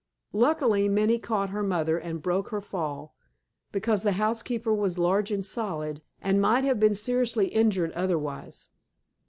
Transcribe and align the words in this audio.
Luckily, 0.33 0.89
Minnie 0.89 1.19
caught 1.19 1.51
her 1.51 1.61
mother 1.61 1.95
and 1.99 2.23
broke 2.23 2.49
her 2.49 2.59
fall, 2.59 3.13
because 3.71 4.01
the 4.01 4.13
housekeeper 4.13 4.73
was 4.73 4.97
large 4.97 5.29
and 5.29 5.45
solid, 5.45 6.01
and 6.23 6.41
might 6.41 6.63
have 6.63 6.79
been 6.79 6.95
seriously 6.95 7.49
injured 7.49 7.91
otherwise. 7.91 8.67